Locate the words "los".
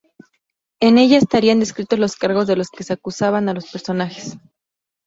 1.99-2.15, 2.55-2.71, 3.53-3.67